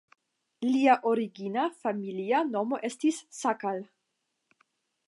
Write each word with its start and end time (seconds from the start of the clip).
Lia 0.67 0.95
origina 1.09 1.65
familia 1.83 2.41
nomo 2.57 2.81
estis 2.91 3.21
"Szakal". 3.43 3.89